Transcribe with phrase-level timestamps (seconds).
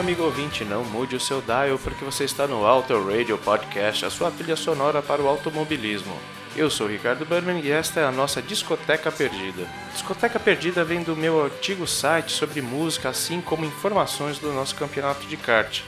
[0.00, 4.10] Amigo ouvinte, não mude o seu dial porque você está no Auto Radio Podcast, a
[4.10, 6.16] sua trilha sonora para o automobilismo.
[6.56, 9.68] Eu sou Ricardo Berman e esta é a nossa Discoteca Perdida.
[9.92, 15.26] Discoteca Perdida vem do meu antigo site sobre música, assim como informações do nosso campeonato
[15.26, 15.82] de kart,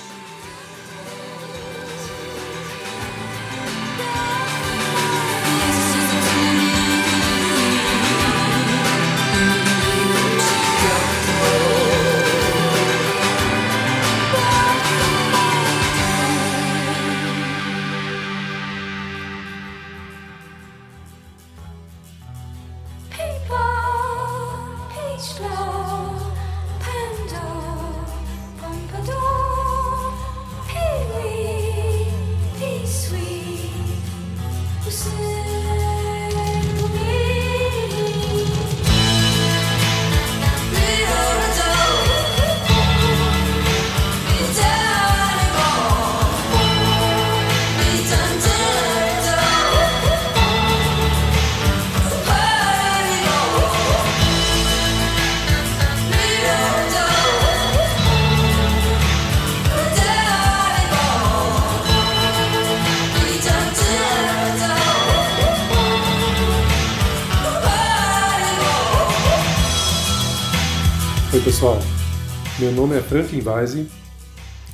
[73.15, 73.87] Franklin Weise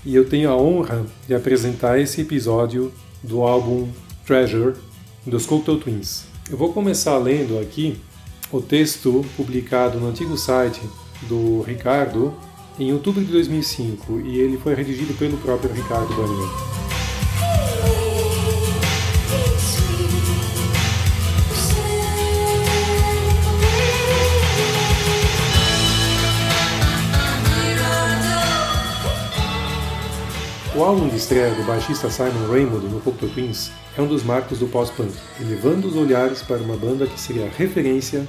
[0.02, 2.90] e eu tenho a honra de apresentar esse episódio
[3.22, 3.90] do álbum
[4.24, 4.76] Treasure
[5.26, 6.24] dos Cocteau Twins.
[6.50, 8.00] Eu vou começar lendo aqui
[8.50, 10.80] o texto publicado no antigo site
[11.28, 12.32] do Ricardo
[12.78, 16.79] em outubro de 2005 e ele foi redigido pelo próprio Ricardo Banniman.
[30.80, 34.60] O álbum de estreia do baixista Simon Raymond no Cocteau Twins é um dos marcos
[34.60, 38.26] do pós-punk, elevando os olhares para uma banda que seria referência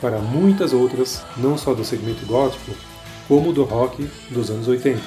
[0.00, 2.72] para muitas outras, não só do segmento gótico,
[3.28, 4.98] como do rock dos anos 80.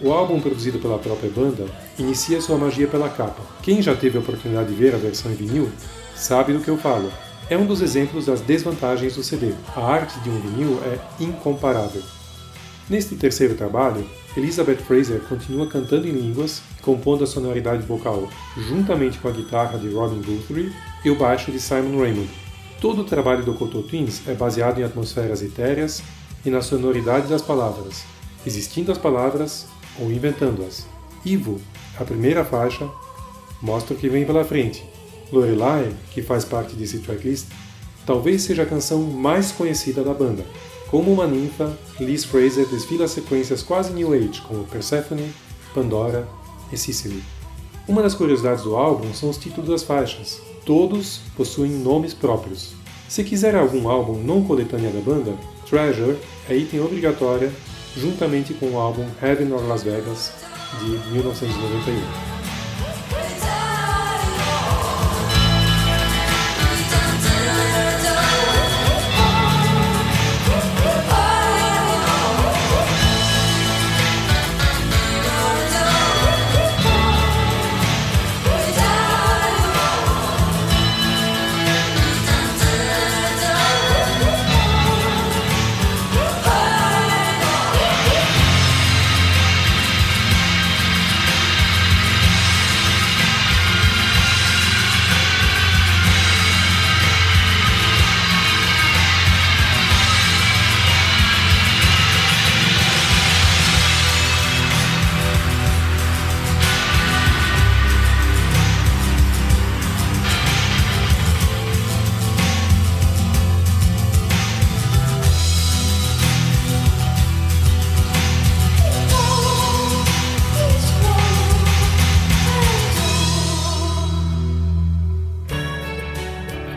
[0.00, 1.66] O álbum, produzido pela própria banda,
[1.98, 3.42] inicia sua magia pela capa.
[3.60, 5.68] Quem já teve a oportunidade de ver a versão em vinil
[6.14, 7.10] sabe do que eu falo.
[7.50, 9.52] É um dos exemplos das desvantagens do CD.
[9.74, 12.02] A arte de um vinil é incomparável.
[12.88, 14.04] Neste terceiro trabalho,
[14.36, 18.28] Elizabeth Fraser continua cantando em línguas e compondo a sonoridade vocal,
[18.68, 20.70] juntamente com a guitarra de Robin Guthrie
[21.02, 22.28] e o baixo de Simon Raymond.
[22.82, 26.02] Todo o trabalho do Cocteau Twins é baseado em atmosferas etéreas
[26.44, 28.04] e na sonoridade das palavras,
[28.46, 29.66] existindo as palavras
[29.98, 30.86] ou inventando-as.
[31.24, 31.58] Ivo,
[31.98, 32.86] a primeira faixa,
[33.62, 34.84] mostra o que vem pela frente.
[35.32, 37.46] Lorelai, que faz parte desse tracklist,
[38.04, 40.44] talvez seja a canção mais conhecida da banda,
[40.90, 45.32] como uma ninfa, Liz Fraser desfila sequências quase New Age, como Persephone,
[45.74, 46.26] Pandora
[46.72, 47.22] e Cicely.
[47.86, 50.40] Uma das curiosidades do álbum são os títulos das faixas.
[50.64, 52.72] Todos possuem nomes próprios.
[53.08, 55.34] Se quiser algum álbum não coletânea da banda,
[55.68, 56.16] Treasure
[56.48, 57.52] é item obrigatória,
[57.96, 60.32] juntamente com o álbum Heaven or Las Vegas,
[60.80, 62.33] de 1991.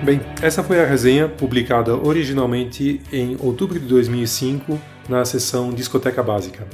[0.07, 6.65] Bem, essa foi a resenha publicada originalmente em outubro de 2005 na seção Discoteca Básica.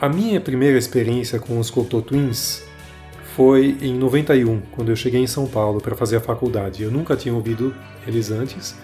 [0.00, 2.64] A minha primeira experiência com os Cocteau Twins
[3.36, 6.82] foi em 91, quando eu cheguei em São Paulo para fazer a faculdade.
[6.82, 7.72] Eu nunca tinha ouvido
[8.04, 8.74] eles antes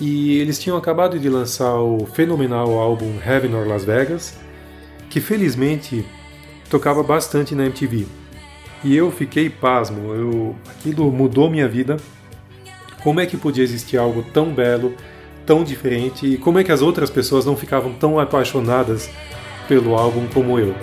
[0.00, 4.34] e eles tinham acabado de lançar o fenomenal álbum Heaven or Las Vegas,
[5.10, 6.06] que felizmente
[6.70, 8.06] tocava bastante na MTV.
[8.82, 11.98] E eu fiquei pasmo, eu, aquilo mudou minha vida
[13.06, 14.92] como é que podia existir algo tão belo,
[15.46, 19.08] tão diferente e como é que as outras pessoas não ficavam tão apaixonadas
[19.68, 20.74] pelo álbum como eu.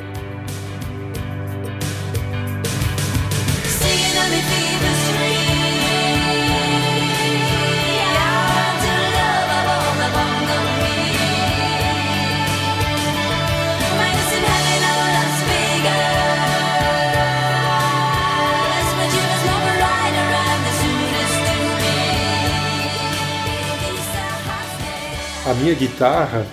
[25.73, 26.45] Minha guitarra,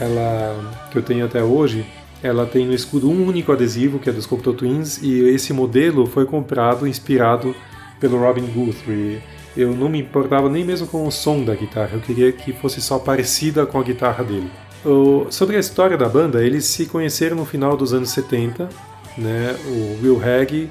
[0.00, 1.86] ela que eu tenho até hoje,
[2.22, 6.06] ela tem no escudo um único adesivo, que é dos Cocteau Twins, e esse modelo
[6.06, 7.54] foi comprado inspirado
[8.00, 9.22] pelo Robin Guthrie.
[9.56, 12.80] Eu não me importava nem mesmo com o som da guitarra, eu queria que fosse
[12.80, 14.50] só parecida com a guitarra dele.
[14.84, 18.68] O, sobre a história da banda, eles se conheceram no final dos anos 70,
[19.16, 19.56] né?
[19.66, 20.68] o Will Hagg,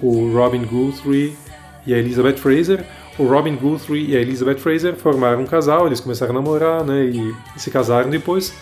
[0.00, 1.34] o Robin Guthrie
[1.86, 2.84] e a Elizabeth Fraser
[3.18, 7.04] o Robin Guthrie e a Elizabeth Fraser formaram um casal, eles começaram a namorar né,
[7.04, 8.54] e se casaram depois.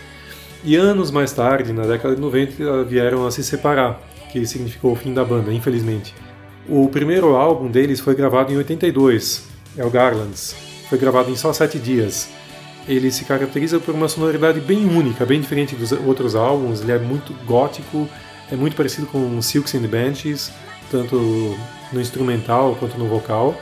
[0.64, 4.00] E anos mais tarde, na década de 90, vieram a se separar,
[4.32, 6.14] que significou o fim da banda, infelizmente.
[6.68, 10.56] O primeiro álbum deles foi gravado em 82, é o Garlands.
[10.88, 12.30] Foi gravado em só sete dias.
[12.88, 16.80] Ele se caracteriza por uma sonoridade bem única, bem diferente dos outros álbuns.
[16.80, 18.08] Ele é muito gótico,
[18.50, 20.50] é muito parecido com Silks and Benches,
[20.90, 21.56] tanto
[21.92, 23.54] no instrumental quanto no vocal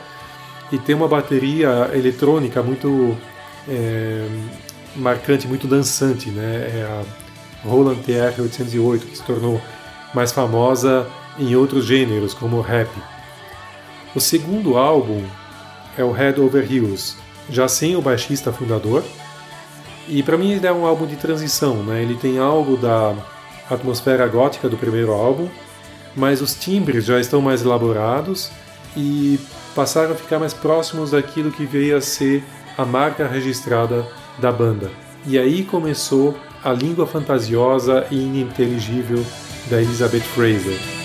[0.73, 3.17] e tem uma bateria eletrônica muito
[3.69, 4.27] é,
[4.97, 6.71] marcante, muito dançante, né?
[6.75, 9.61] É a Roland TR-808, que se tornou
[10.15, 11.07] mais famosa
[11.39, 12.91] em outros gêneros, como o rap.
[14.15, 15.25] O segundo álbum
[15.99, 17.17] é o Head Over Heels,
[17.51, 19.03] já sem o baixista fundador,
[20.09, 22.03] e para mim ele é um álbum de transição, né?
[22.03, 23.15] Ele tem algo da
[23.71, 25.49] atmosfera gótica do primeiro álbum,
[26.15, 28.51] mas os timbres já estão mais elaborados
[28.97, 29.39] e
[29.75, 32.43] passaram a ficar mais próximos daquilo que veio a ser
[32.77, 34.07] a marca registrada
[34.39, 34.91] da banda.
[35.27, 39.25] E aí começou a língua fantasiosa e ininteligível
[39.71, 41.04] da Elizabeth Fraser.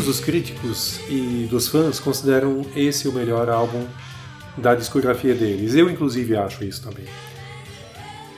[0.00, 3.86] Muitos dos críticos e dos fãs consideram esse o melhor álbum
[4.56, 5.74] da discografia deles.
[5.74, 7.04] Eu, inclusive, acho isso também.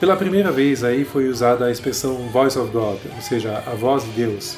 [0.00, 4.02] Pela primeira vez aí foi usada a expressão Voice of God, ou seja, a voz
[4.02, 4.56] de Deus,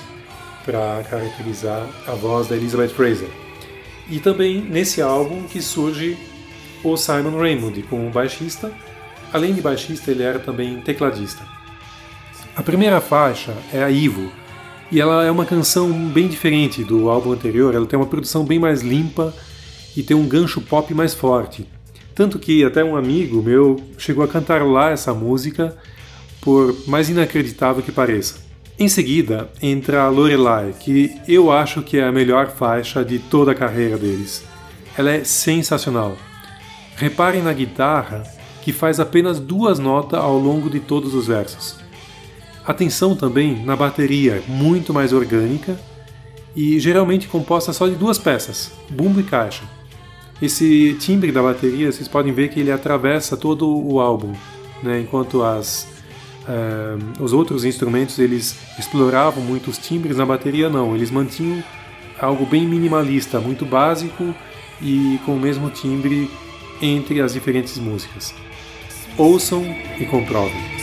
[0.65, 3.29] para caracterizar a voz da Elizabeth Fraser.
[4.09, 6.17] E também nesse álbum que surge
[6.83, 8.73] o Simon Raymond como baixista.
[9.31, 11.47] Além de baixista, ele era também tecladista.
[12.57, 14.33] A primeira faixa é a Ivo,
[14.95, 18.61] e ela é uma canção bem diferente do álbum anterior, ela tem uma produção bem
[18.61, 19.35] mais limpa
[19.97, 21.67] e tem um gancho pop mais forte.
[22.15, 25.77] Tanto que até um amigo meu chegou a cantarolar essa música,
[26.41, 28.37] por mais inacreditável que pareça.
[28.79, 33.51] Em seguida entra a Lorelai, que eu acho que é a melhor faixa de toda
[33.51, 34.45] a carreira deles.
[34.97, 36.17] Ela é sensacional.
[36.95, 38.23] Reparem na guitarra,
[38.63, 41.84] que faz apenas duas notas ao longo de todos os versos.
[42.67, 45.79] Atenção também na bateria, muito mais orgânica
[46.57, 49.65] e geralmente composta só de duas peças, bumbo e caixa.
[50.41, 54.33] Esse timbre da bateria, vocês podem ver que ele atravessa todo o álbum,
[54.83, 55.01] né?
[55.01, 55.87] enquanto as,
[56.49, 61.63] uh, os outros instrumentos eles exploravam muito os timbres, na bateria não, eles mantinham
[62.19, 64.35] algo bem minimalista, muito básico
[64.81, 66.31] e com o mesmo timbre
[66.81, 68.35] entre as diferentes músicas.
[69.19, 69.65] Ouçam
[69.99, 70.74] e comprovem.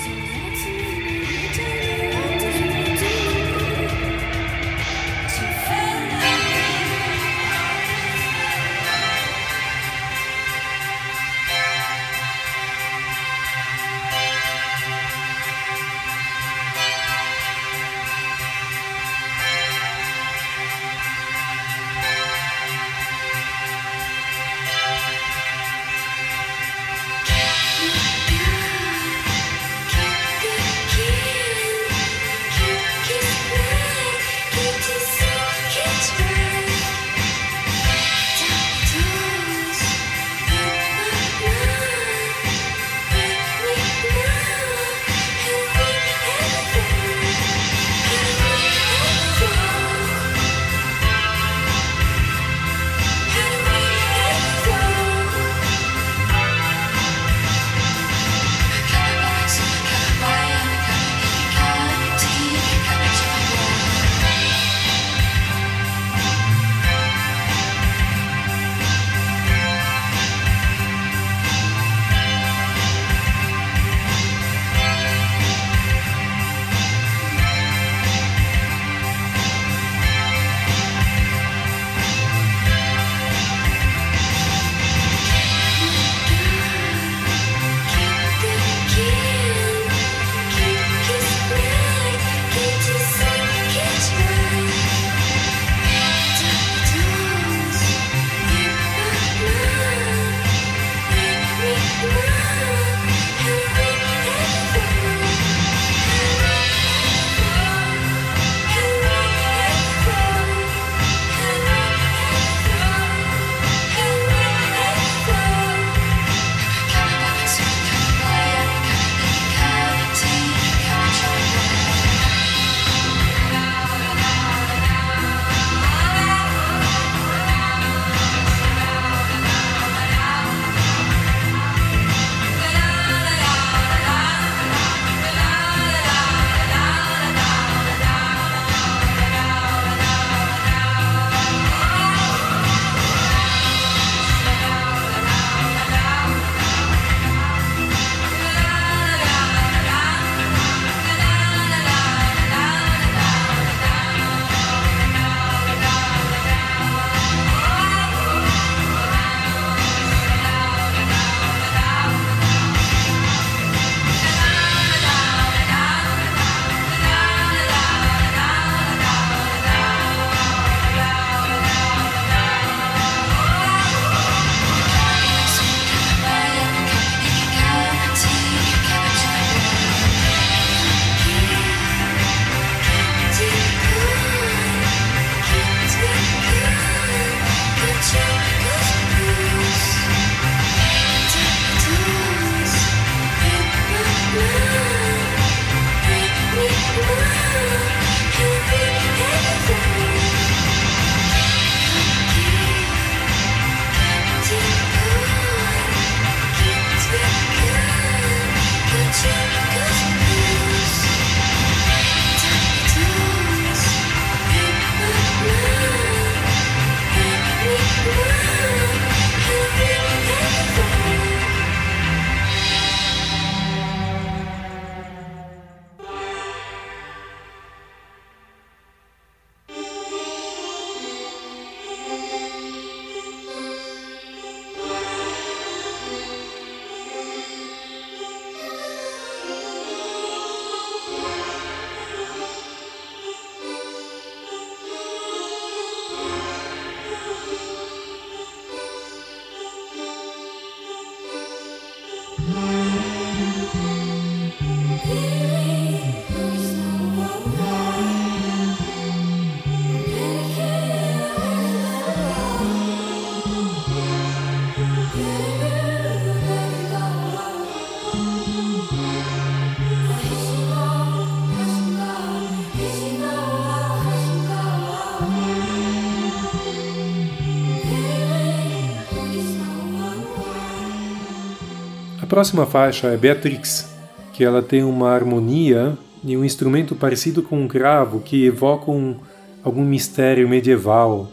[282.32, 283.94] Próxima faixa é Beatrix,
[284.32, 289.18] que ela tem uma harmonia e um instrumento parecido com um cravo que evoca um,
[289.62, 291.30] algum mistério medieval,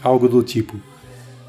[0.00, 0.76] algo do tipo.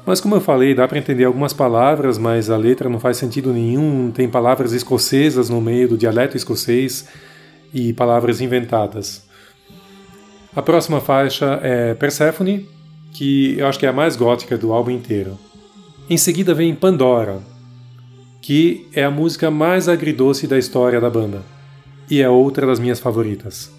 [0.04, 3.52] Mas como eu falei, dá para entender algumas palavras, mas a letra não faz sentido
[3.52, 7.06] nenhum, tem palavras escocesas no meio do dialeto escocês
[7.72, 9.24] e palavras inventadas.
[10.56, 12.68] A próxima faixa é Persephone,
[13.12, 15.38] que eu acho que é a mais gótica do álbum inteiro.
[16.10, 17.51] Em seguida vem Pandora,
[18.42, 21.42] que é a música mais agridoce da história da banda,
[22.10, 23.70] e é outra das minhas favoritas.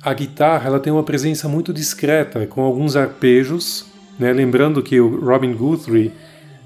[0.00, 3.84] A guitarra ela tem uma presença muito discreta, com alguns arpejos,
[4.16, 4.32] né?
[4.32, 6.12] lembrando que o Robin Guthrie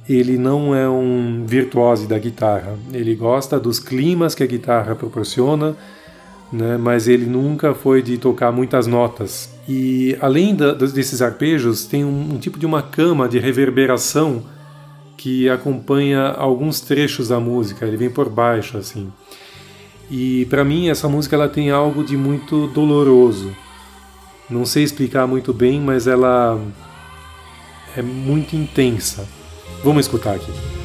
[0.06, 5.74] ele não é um virtuose da guitarra, ele gosta dos climas que a guitarra proporciona,
[6.52, 6.76] né?
[6.76, 9.54] mas ele nunca foi de tocar muitas notas.
[9.66, 14.42] E além da, desses arpejos, tem um, um tipo de uma cama de reverberação
[15.20, 19.12] que acompanha alguns trechos da música, ele vem por baixo assim.
[20.10, 23.54] E para mim essa música ela tem algo de muito doloroso.
[24.48, 26.58] Não sei explicar muito bem, mas ela
[27.94, 29.28] é muito intensa.
[29.84, 30.79] Vamos escutar aqui.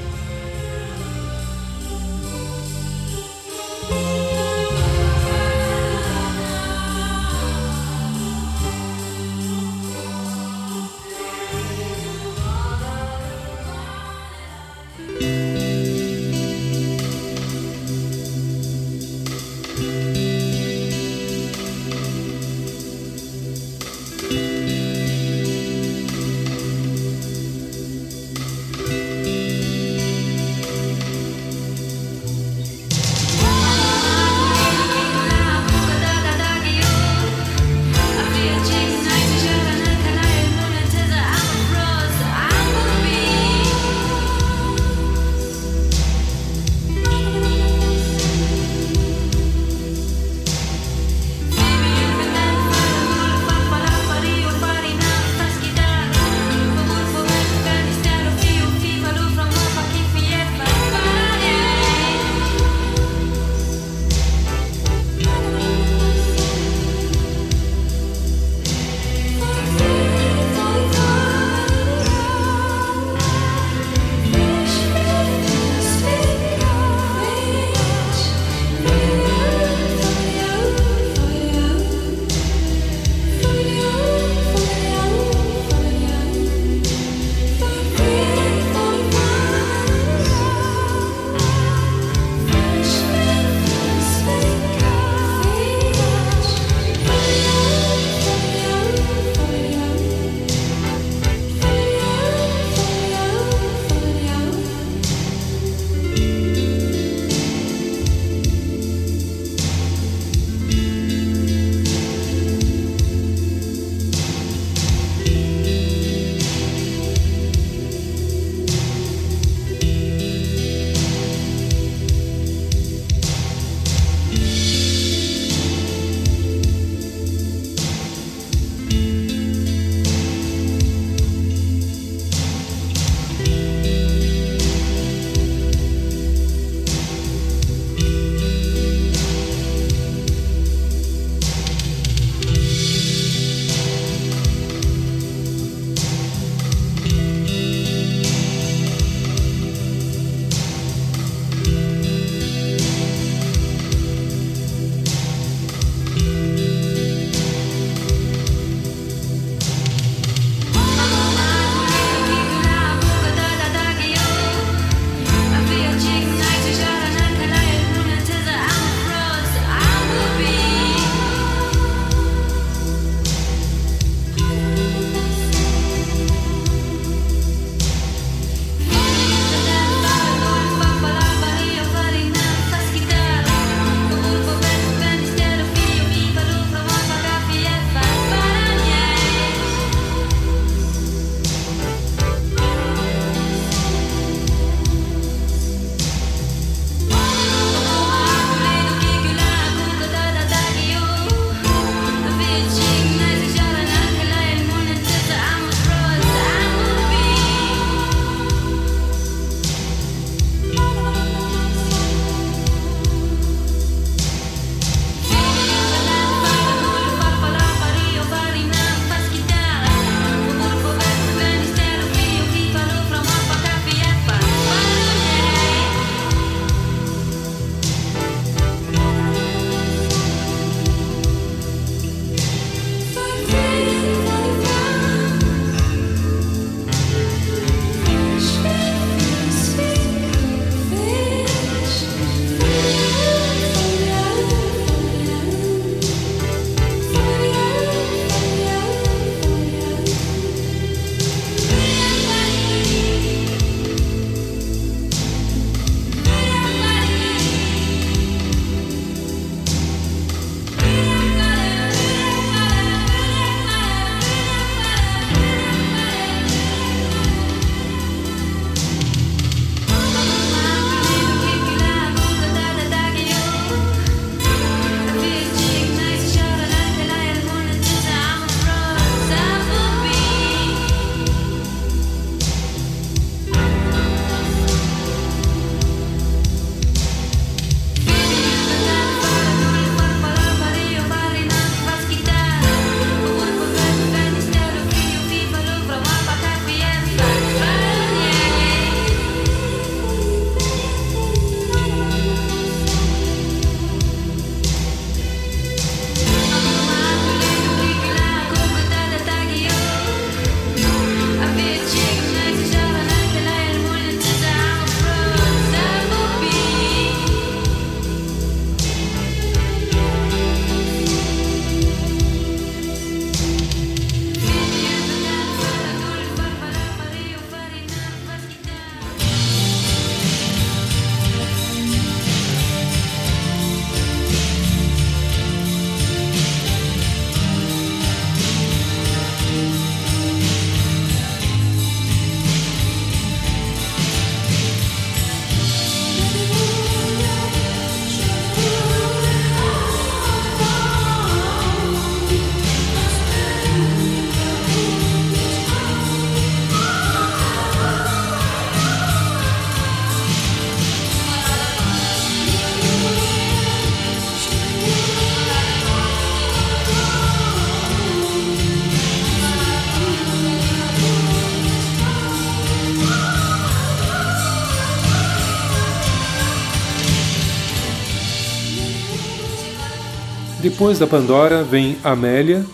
[380.76, 382.66] Depois da Pandora vem Amélia,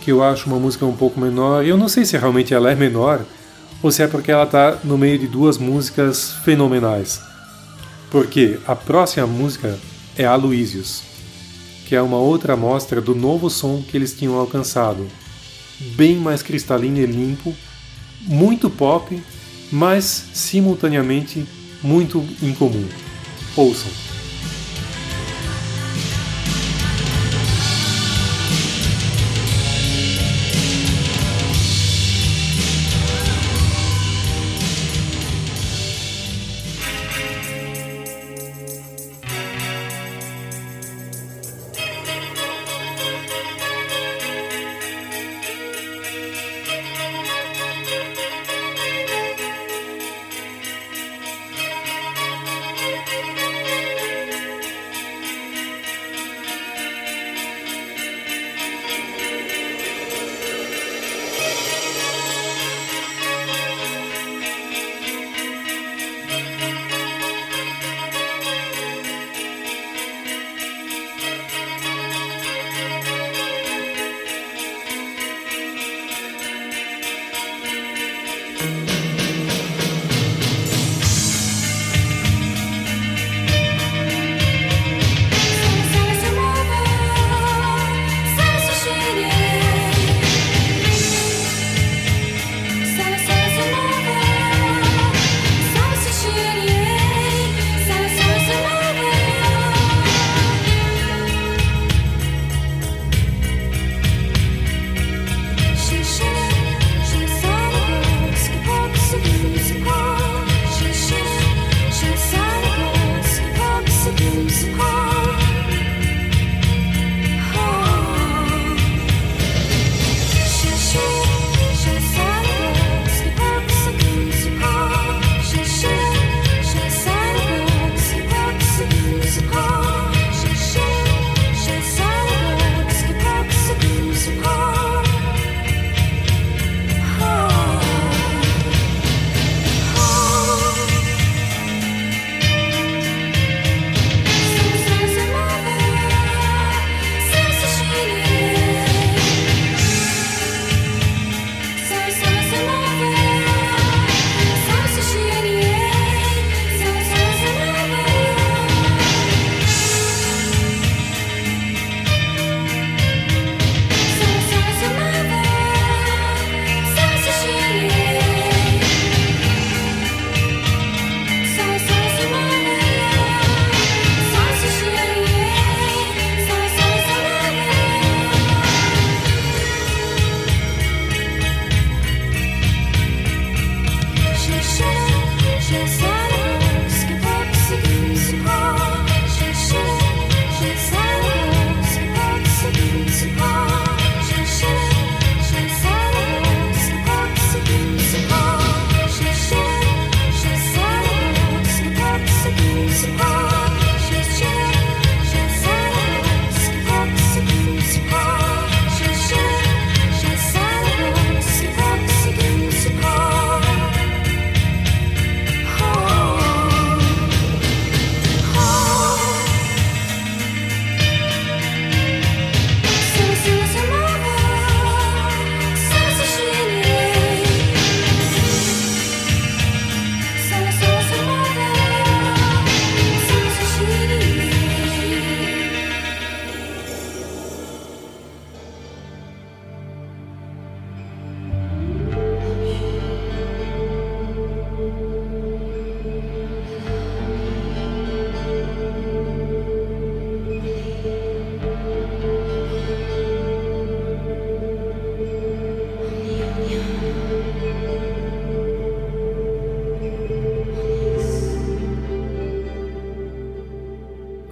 [0.00, 1.64] que eu acho uma música um pouco menor.
[1.64, 3.24] Eu não sei se realmente ela é menor
[3.80, 7.20] ou se é porque ela está no meio de duas músicas fenomenais.
[8.10, 9.78] Porque a próxima música
[10.18, 11.02] é Aloysius,
[11.86, 15.06] que é uma outra amostra do novo som que eles tinham alcançado.
[15.94, 17.54] Bem mais cristalino e limpo,
[18.22, 19.22] muito pop,
[19.70, 21.46] mas simultaneamente
[21.80, 22.88] muito incomum.
[23.54, 24.13] Ouçam.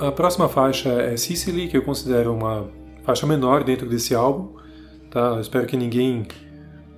[0.03, 2.69] A próxima faixa é Sicily, que eu considero uma
[3.05, 4.49] faixa menor dentro desse álbum.
[5.09, 5.35] Tá?
[5.37, 6.27] Eu espero que ninguém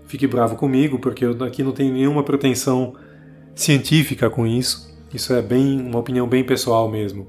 [0.06, 2.94] fique bravo comigo, porque eu aqui não tenho nenhuma pretensão
[3.54, 4.90] científica com isso.
[5.12, 7.28] Isso é bem uma opinião bem pessoal mesmo.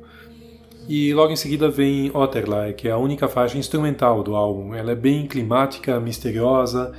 [0.88, 4.74] E logo em seguida vem Otterlei, que é a única faixa instrumental do álbum.
[4.74, 6.94] Ela é bem climática, misteriosa,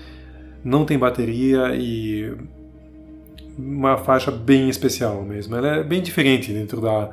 [0.63, 2.31] não tem bateria e
[3.59, 5.57] uma faixa bem especial mesmo.
[5.57, 7.11] Ela é bem diferente dentro da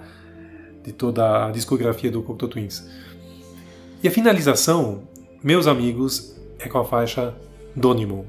[0.84, 2.88] de toda a discografia do Cocteau Twins.
[4.04, 5.04] E a finalização,
[5.42, 7.34] meus amigos, é com a faixa
[7.76, 8.26] Donimo.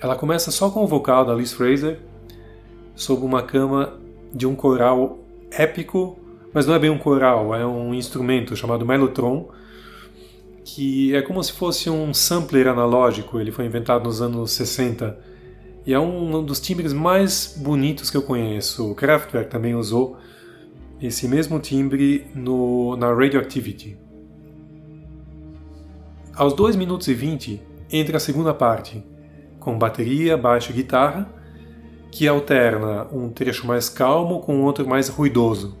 [0.00, 1.98] Ela começa só com o vocal da Liz Fraser,
[2.94, 3.98] sob uma cama
[4.32, 5.18] de um coral
[5.50, 6.18] épico,
[6.52, 9.48] mas não é bem um coral, é um instrumento chamado Mellotron,
[10.64, 15.18] que é como se fosse um sampler analógico, ele foi inventado nos anos 60
[15.86, 18.90] e é um dos timbres mais bonitos que eu conheço.
[18.90, 20.18] O Kraftwerk também usou
[21.00, 23.96] esse mesmo timbre no, na Radioactivity.
[26.34, 29.04] Aos 2 minutos e 20 entra a segunda parte,
[29.58, 31.28] com bateria, baixo e guitarra,
[32.10, 35.76] que alterna um trecho mais calmo com outro mais ruidoso.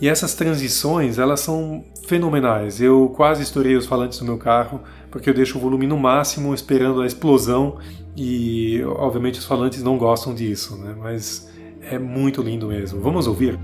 [0.00, 2.80] E essas transições, elas são fenomenais.
[2.80, 6.52] Eu quase estourei os falantes do meu carro, porque eu deixo o volume no máximo
[6.52, 7.78] esperando a explosão
[8.16, 10.94] e obviamente os falantes não gostam disso, né?
[10.98, 11.48] Mas
[11.82, 13.00] é muito lindo mesmo.
[13.00, 13.58] Vamos ouvir?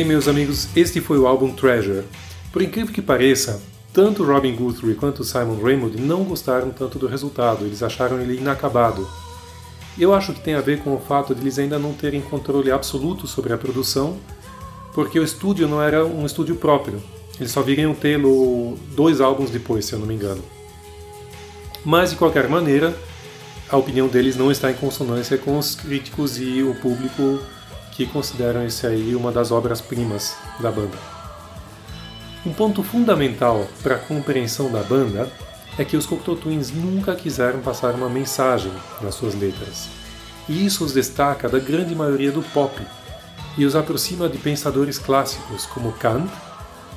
[0.00, 2.04] Bem, meus amigos, este foi o álbum Treasure.
[2.50, 3.60] Por incrível que pareça,
[3.92, 9.06] tanto Robin Guthrie quanto Simon Raymond não gostaram tanto do resultado, eles acharam ele inacabado.
[9.98, 12.70] Eu acho que tem a ver com o fato de eles ainda não terem controle
[12.70, 14.16] absoluto sobre a produção,
[14.94, 17.02] porque o estúdio não era um estúdio próprio.
[17.38, 20.42] Eles só viriam tê-lo dois álbuns depois, se eu não me engano.
[21.84, 22.96] Mas de qualquer maneira,
[23.68, 27.38] a opinião deles não está em consonância com os críticos e o público
[28.00, 30.96] que consideram esse aí uma das obras-primas da banda.
[32.46, 35.30] Um ponto fundamental para a compreensão da banda
[35.76, 38.72] é que os Cocteau Twins nunca quiseram passar uma mensagem
[39.02, 39.90] nas suas letras.
[40.48, 42.80] E isso os destaca da grande maioria do pop
[43.58, 46.32] e os aproxima de pensadores clássicos como Kant,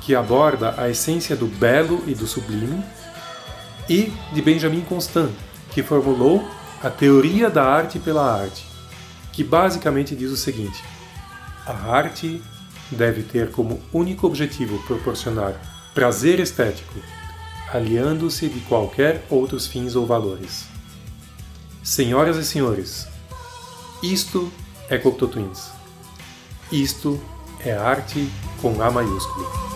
[0.00, 2.82] que aborda a essência do belo e do sublime,
[3.90, 5.32] e de Benjamin Constant,
[5.70, 6.48] que formulou
[6.82, 8.73] a teoria da arte pela arte,
[9.34, 10.82] que basicamente diz o seguinte:
[11.66, 12.42] a arte
[12.90, 15.60] deve ter como único objetivo proporcionar
[15.92, 16.94] prazer estético,
[17.72, 20.66] aliando-se de qualquer outros fins ou valores.
[21.82, 23.06] Senhoras e senhores,
[24.02, 24.50] isto
[24.88, 25.70] é Cocteau Twins.
[26.72, 27.20] Isto
[27.60, 28.28] é arte
[28.60, 29.73] com A maiúsculo.